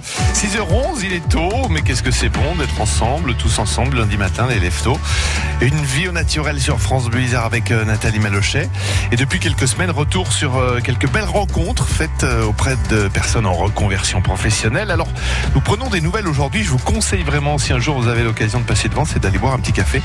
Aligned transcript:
6h11, 0.00 1.04
il 1.04 1.12
est 1.12 1.28
tôt, 1.28 1.68
mais 1.70 1.80
qu'est-ce 1.82 2.02
que 2.02 2.10
c'est 2.10 2.28
bon 2.28 2.56
d'être 2.56 2.80
ensemble, 2.80 3.36
tous 3.36 3.60
ensemble, 3.60 3.98
lundi 3.98 4.16
matin, 4.16 4.48
les 4.50 4.58
leftos. 4.58 4.98
Une 5.60 5.84
vie 5.84 6.08
au 6.08 6.12
naturel 6.12 6.60
sur 6.60 6.80
France 6.80 7.08
Bleu 7.08 7.22
avec 7.36 7.70
euh, 7.70 7.84
Nathalie 7.84 8.18
Malochet. 8.18 8.68
Et 9.12 9.16
depuis 9.16 9.38
quelques 9.38 9.68
semaines, 9.68 9.92
retour 9.92 10.32
sur 10.32 10.56
euh, 10.56 10.80
quelques 10.82 11.08
belles 11.08 11.22
rencontres 11.22 11.86
faites 11.86 12.24
euh, 12.24 12.44
auprès 12.44 12.76
de 12.90 13.06
personnes 13.06 13.46
en 13.46 13.52
reconversion 13.52 14.20
professionnelle. 14.20 14.90
Alors, 14.90 15.06
nous 15.54 15.60
prenons 15.60 15.88
des 15.90 16.00
nouvelles 16.00 16.26
aujourd'hui. 16.26 16.64
Je 16.64 16.70
vous 16.70 16.78
conseille 16.78 17.22
vraiment, 17.22 17.56
si 17.56 17.72
un 17.72 17.78
jour 17.78 18.00
vous 18.00 18.08
avez 18.08 18.24
l'occasion 18.24 18.58
de 18.58 18.64
passer 18.64 18.88
devant, 18.88 19.04
c'est 19.04 19.20
d'aller 19.20 19.38
boire 19.38 19.54
un 19.54 19.60
petit 19.60 19.72
café 19.72 20.02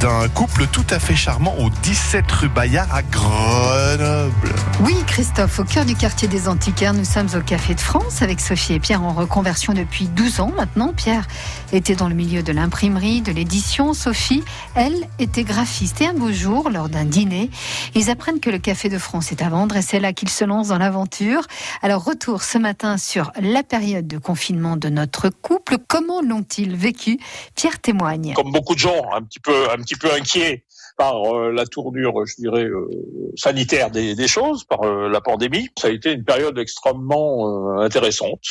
d'un 0.00 0.28
couple 0.34 0.66
tout 0.66 0.86
à 0.90 0.98
fait 0.98 1.14
charmant 1.14 1.54
au 1.58 1.70
17 1.70 2.30
rue 2.32 2.48
Bayard 2.48 2.88
à 2.92 3.02
Grenoble. 3.02 4.54
Oui, 4.80 4.94
Christophe, 5.06 5.58
au 5.58 5.64
cœur 5.64 5.84
du 5.84 5.94
quartier 5.94 6.28
des 6.28 6.48
Antiquaires, 6.48 6.94
nous 6.94 7.04
sommes 7.04 7.28
au 7.34 7.40
Café 7.40 7.74
de 7.74 7.80
France 7.80 8.22
avec 8.22 8.40
Sophie 8.40 8.74
et 8.74 8.78
Pierre 8.80 8.89
en 8.96 9.12
reconversion 9.12 9.72
depuis 9.72 10.06
12 10.06 10.40
ans 10.40 10.52
maintenant. 10.56 10.92
Pierre 10.92 11.26
était 11.72 11.94
dans 11.94 12.08
le 12.08 12.14
milieu 12.14 12.42
de 12.42 12.52
l'imprimerie, 12.52 13.20
de 13.20 13.32
l'édition. 13.32 13.94
Sophie, 13.94 14.42
elle, 14.74 15.06
était 15.18 15.44
graphiste. 15.44 16.00
Et 16.00 16.06
un 16.06 16.14
beau 16.14 16.32
jour, 16.32 16.70
lors 16.70 16.88
d'un 16.88 17.04
dîner, 17.04 17.50
ils 17.94 18.10
apprennent 18.10 18.40
que 18.40 18.50
le 18.50 18.58
Café 18.58 18.88
de 18.88 18.98
France 18.98 19.32
est 19.32 19.42
à 19.42 19.48
vendre 19.48 19.76
et 19.76 19.82
c'est 19.82 20.00
là 20.00 20.12
qu'ils 20.12 20.28
se 20.30 20.44
lancent 20.44 20.68
dans 20.68 20.78
l'aventure. 20.78 21.42
Alors, 21.82 22.04
retour 22.04 22.42
ce 22.42 22.58
matin 22.58 22.98
sur 22.98 23.32
la 23.40 23.62
période 23.62 24.06
de 24.06 24.18
confinement 24.18 24.76
de 24.76 24.88
notre 24.88 25.28
couple. 25.28 25.76
Comment 25.86 26.20
l'ont-ils 26.20 26.74
vécu? 26.74 27.18
Pierre 27.54 27.80
témoigne. 27.80 28.34
Comme 28.34 28.52
beaucoup 28.52 28.74
de 28.74 28.80
gens, 28.80 29.12
un 29.14 29.22
petit 29.22 29.40
peu, 29.40 29.70
un 29.70 29.76
petit 29.76 29.96
peu 29.96 30.12
inquiets 30.12 30.64
par 31.00 31.34
euh, 31.34 31.50
la 31.50 31.64
tournure, 31.64 32.26
je 32.26 32.34
dirais, 32.36 32.64
euh, 32.64 32.86
sanitaire 33.34 33.90
des, 33.90 34.14
des, 34.14 34.28
choses, 34.28 34.64
par 34.64 34.82
euh, 34.82 35.08
la 35.08 35.22
pandémie. 35.22 35.68
Ça 35.78 35.88
a 35.88 35.90
été 35.90 36.12
une 36.12 36.24
période 36.24 36.58
extrêmement 36.58 37.80
intéressante 37.80 38.42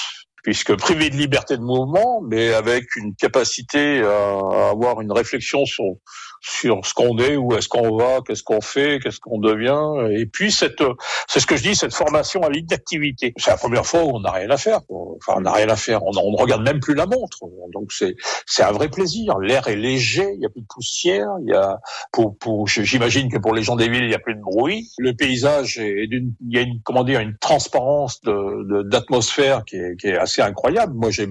puisque 0.43 0.75
privé 0.75 1.09
de 1.09 1.15
liberté 1.15 1.57
de 1.57 1.61
mouvement, 1.61 2.21
mais 2.21 2.53
avec 2.53 2.95
une 2.95 3.15
capacité 3.15 4.01
à, 4.01 4.69
avoir 4.69 5.01
une 5.01 5.11
réflexion 5.11 5.65
sur 5.65 5.95
sur 6.41 6.85
ce 6.85 6.93
qu'on 6.93 7.17
est, 7.17 7.35
où 7.35 7.53
est-ce 7.53 7.67
qu'on 7.67 7.97
va, 7.97 8.19
qu'est-ce 8.25 8.43
qu'on 8.43 8.61
fait, 8.61 8.99
qu'est-ce 9.01 9.19
qu'on 9.19 9.39
devient, 9.39 10.17
et 10.17 10.25
puis 10.25 10.51
cette, 10.51 10.81
c'est 11.27 11.39
ce 11.39 11.45
que 11.45 11.57
je 11.57 11.63
dis, 11.63 11.75
cette 11.75 11.93
formation 11.93 12.41
à 12.43 12.49
l'inactivité. 12.49 13.33
C'est 13.37 13.51
la 13.51 13.57
première 13.57 13.85
fois 13.85 14.03
où 14.03 14.15
on 14.15 14.21
n'a 14.21 14.31
rien 14.31 14.49
à 14.49 14.57
faire. 14.57 14.79
Enfin, 15.25 15.39
on 15.39 15.41
n'a 15.41 15.53
rien 15.53 15.69
à 15.69 15.75
faire. 15.75 16.03
On, 16.03 16.11
ne 16.11 16.37
regarde 16.37 16.63
même 16.63 16.79
plus 16.79 16.95
la 16.95 17.05
montre. 17.05 17.39
Donc 17.73 17.91
c'est 17.91 18.15
c'est 18.45 18.63
un 18.63 18.71
vrai 18.71 18.89
plaisir. 18.89 19.37
L'air 19.39 19.67
est 19.67 19.75
léger, 19.75 20.27
il 20.35 20.41
y 20.41 20.45
a 20.45 20.49
plus 20.49 20.61
de 20.61 20.67
poussière, 20.67 21.29
il 21.41 21.49
y 21.49 21.53
a 21.53 21.79
pour 22.11 22.37
pour 22.37 22.67
j'imagine 22.67 23.31
que 23.31 23.37
pour 23.37 23.53
les 23.53 23.63
gens 23.63 23.75
des 23.75 23.89
villes 23.89 24.05
il 24.05 24.11
y 24.11 24.15
a 24.15 24.19
plus 24.19 24.35
de 24.35 24.41
bruit. 24.41 24.89
Le 24.97 25.13
paysage 25.13 25.77
est 25.77 26.07
d'une, 26.07 26.33
il 26.41 26.55
y 26.55 26.59
a 26.59 26.61
une 26.61 26.81
comment 26.83 27.03
dire 27.03 27.19
une 27.19 27.37
transparence 27.37 28.21
de 28.21 28.83
d'atmosphère 28.83 29.65
qui 29.65 29.75
est 29.75 29.95
qui 29.99 30.07
est 30.07 30.17
assez 30.17 30.41
incroyable. 30.41 30.93
Moi, 30.95 31.11
j'ai 31.11 31.27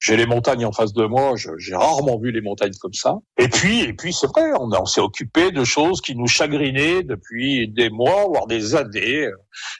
j'ai 0.00 0.16
les 0.16 0.26
montagnes 0.26 0.64
en 0.64 0.72
face 0.72 0.92
de 0.92 1.04
moi. 1.04 1.34
J'ai 1.36 1.74
rarement 1.74 2.18
vu 2.18 2.30
les 2.32 2.40
montagnes 2.40 2.72
comme 2.80 2.92
ça. 2.92 3.16
Et 3.38 3.48
puis, 3.48 3.80
et 3.80 3.92
puis, 3.92 4.12
c'est 4.12 4.26
vrai, 4.26 4.50
on, 4.58 4.70
on 4.72 4.86
s'est 4.86 5.00
occupé 5.00 5.50
de 5.50 5.64
choses 5.64 6.00
qui 6.00 6.14
nous 6.16 6.26
chagrinaient 6.26 7.02
depuis 7.02 7.68
des 7.68 7.90
mois, 7.90 8.24
voire 8.26 8.46
des 8.46 8.74
années. 8.74 9.28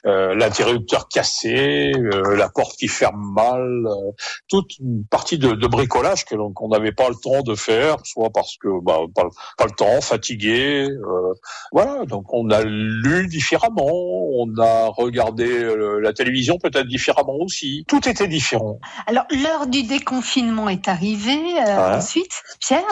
Euh, 0.05 0.35
L'interrupteur 0.35 1.07
cassé, 1.07 1.91
euh, 1.95 2.35
la 2.35 2.49
porte 2.49 2.77
qui 2.77 2.87
ferme 2.87 3.12
mal, 3.15 3.85
euh, 3.87 4.11
toute 4.47 4.77
une 4.79 5.05
partie 5.09 5.37
de, 5.37 5.53
de 5.53 5.67
bricolage 5.67 6.25
que 6.25 6.35
qu'on 6.53 6.69
n'avait 6.69 6.91
pas 6.91 7.09
le 7.09 7.15
temps 7.15 7.41
de 7.41 7.55
faire, 7.55 7.97
soit 8.03 8.29
parce 8.29 8.57
que 8.57 8.67
bah, 8.83 8.99
pas, 9.15 9.29
pas, 9.57 9.65
le 9.65 9.71
temps, 9.71 10.01
fatigué. 10.01 10.87
Euh, 10.89 11.33
voilà, 11.71 12.05
donc 12.05 12.33
on 12.33 12.49
a 12.49 12.63
lu 12.63 13.27
différemment, 13.27 13.89
on 13.89 14.47
a 14.59 14.87
regardé 14.87 15.47
euh, 15.47 15.99
la 15.99 16.13
télévision 16.13 16.57
peut-être 16.57 16.87
différemment 16.87 17.37
aussi. 17.39 17.85
Tout 17.87 18.07
était 18.07 18.27
différent. 18.27 18.79
Alors, 19.07 19.25
l'heure 19.31 19.67
du 19.67 19.83
déconfinement 19.83 20.69
est 20.69 20.87
arrivée 20.87 21.59
euh, 21.67 21.97
ensuite, 21.97 22.43
Pierre. 22.59 22.83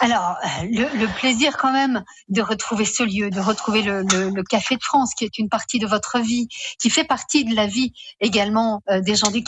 Alors, 0.00 0.36
le, 0.62 0.84
le, 0.98 1.06
plaisir 1.18 1.56
quand 1.56 1.72
même 1.72 2.04
de 2.28 2.42
retrouver 2.42 2.84
ce 2.84 3.02
lieu, 3.02 3.30
de 3.30 3.40
retrouver 3.40 3.82
le, 3.82 4.02
le, 4.02 4.30
le, 4.30 4.42
Café 4.42 4.76
de 4.76 4.82
France, 4.82 5.14
qui 5.14 5.24
est 5.24 5.38
une 5.38 5.48
partie 5.48 5.78
de 5.78 5.86
votre 5.86 6.18
vie, 6.18 6.48
qui 6.80 6.90
fait 6.90 7.04
partie 7.04 7.44
de 7.44 7.54
la 7.54 7.66
vie 7.66 7.92
également 8.20 8.82
euh, 8.90 9.00
des 9.00 9.14
gens 9.14 9.30
du 9.30 9.42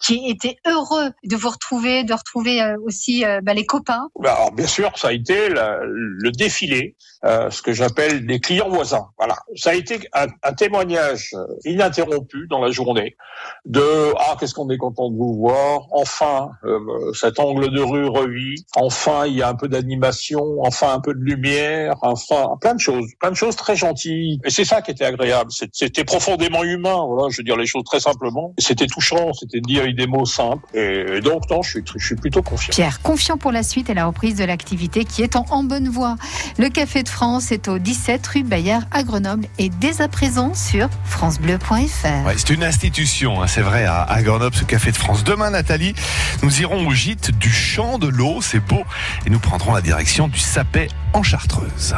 qui 0.00 0.28
étaient 0.28 0.56
heureux 0.66 1.10
de 1.24 1.36
vous 1.36 1.50
retrouver, 1.50 2.04
de 2.04 2.12
retrouver 2.12 2.62
euh, 2.62 2.76
aussi 2.84 3.24
euh, 3.24 3.40
bah, 3.42 3.54
les 3.54 3.66
copains. 3.66 4.08
Bah, 4.18 4.34
alors, 4.34 4.52
bien 4.52 4.66
sûr, 4.66 4.96
ça 4.96 5.08
a 5.08 5.12
été 5.12 5.48
le 5.48 6.30
défilé, 6.30 6.96
ce 7.22 7.62
que 7.62 7.72
j'appelle 7.72 8.26
des 8.26 8.40
clients 8.40 8.68
voisins. 8.68 9.06
Voilà, 9.18 9.36
ça 9.56 9.70
a 9.70 9.74
été 9.74 10.00
un, 10.12 10.52
témoignage 10.52 11.34
ininterrompu 11.64 12.46
dans 12.48 12.60
la 12.60 12.70
journée 12.70 13.16
de 13.64 14.12
ah 14.18 14.36
qu'est-ce 14.38 14.54
qu'on 14.54 14.68
est 14.70 14.78
content 14.78 15.10
de 15.10 15.16
vous 15.16 15.34
voir. 15.34 15.86
Enfin, 15.90 16.50
euh, 16.64 17.12
cet 17.14 17.38
angle 17.38 17.70
de 17.70 17.80
rue 17.80 18.06
revit. 18.06 18.64
Enfin, 18.76 19.26
il 19.26 19.34
y 19.34 19.42
a 19.42 19.48
un 19.48 19.54
peu 19.54 19.68
d'animation. 19.68 20.58
Enfin, 20.60 20.94
un 20.94 21.00
peu 21.00 21.14
de 21.14 21.20
lumière. 21.20 21.94
Enfin, 22.02 22.56
plein 22.60 22.74
de 22.74 22.80
choses, 22.80 23.06
plein 23.20 23.30
de 23.30 23.36
choses 23.36 23.56
très 23.56 23.76
gentilles. 23.76 24.40
Et 24.44 24.50
c'est 24.50 24.64
ça 24.64 24.82
qui 24.82 24.90
était 24.90 25.04
agréable. 25.04 25.50
C'était 25.72 26.04
profondément 26.04 26.62
humain. 26.62 27.04
Voilà, 27.06 27.28
je 27.30 27.38
veux 27.38 27.44
dire 27.44 27.56
les 27.56 27.66
choses 27.66 27.84
très 27.84 28.00
simplement. 28.00 28.54
C'était 28.58 28.86
touchant 28.86 29.23
c'était 29.32 29.60
de 29.60 29.66
dire 29.66 29.84
des 29.94 30.06
mots 30.06 30.26
simples. 30.26 30.64
Et, 30.74 31.20
donc, 31.20 31.48
non, 31.50 31.62
je 31.62 31.78
suis, 31.98 32.14
plutôt 32.16 32.42
confiant. 32.42 32.70
Pierre, 32.72 33.00
confiant 33.02 33.36
pour 33.36 33.52
la 33.52 33.62
suite 33.62 33.90
et 33.90 33.94
la 33.94 34.06
reprise 34.06 34.36
de 34.36 34.44
l'activité 34.44 35.04
qui 35.04 35.22
est 35.22 35.36
en, 35.36 35.64
bonne 35.64 35.88
voie. 35.88 36.16
Le 36.58 36.68
Café 36.68 37.02
de 37.02 37.08
France 37.08 37.52
est 37.52 37.68
au 37.68 37.78
17 37.78 38.26
rue 38.26 38.42
Bayard 38.42 38.82
à 38.90 39.02
Grenoble 39.02 39.46
et 39.58 39.68
dès 39.68 40.02
à 40.02 40.08
présent 40.08 40.52
sur 40.54 40.88
FranceBleu.fr. 41.06 42.30
C'est 42.36 42.50
une 42.50 42.64
institution, 42.64 43.42
hein, 43.42 43.46
c'est 43.46 43.62
vrai, 43.62 43.86
à, 43.86 44.22
Grenoble, 44.22 44.54
ce 44.54 44.64
Café 44.64 44.90
de 44.90 44.96
France. 44.96 45.24
Demain, 45.24 45.50
Nathalie, 45.50 45.94
nous 46.42 46.60
irons 46.60 46.86
au 46.86 46.90
gîte 46.90 47.30
du 47.38 47.50
Champ 47.50 47.98
de 47.98 48.08
l'eau, 48.08 48.40
c'est 48.42 48.60
beau, 48.60 48.82
et 49.26 49.30
nous 49.30 49.38
prendrons 49.38 49.72
la 49.72 49.80
direction 49.80 50.28
du 50.28 50.38
Sapet 50.38 50.88
en 51.12 51.22
Chartreuse. 51.22 51.94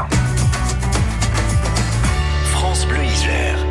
France 2.52 2.86
Bleu 2.86 3.04
Isère. 3.04 3.65